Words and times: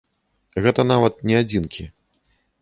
Гэта 0.65 0.85
нават 0.93 1.21
не 1.33 1.37
адзінкі. 1.41 1.87